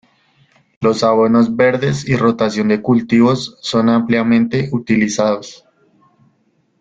Los 0.79 1.03
abonos 1.03 1.55
verdes 1.55 2.09
y 2.09 2.15
rotación 2.15 2.69
de 2.69 2.81
cultivos 2.81 3.59
son 3.61 3.87
ampliamente 3.87 4.67
utilizados. 4.71 5.63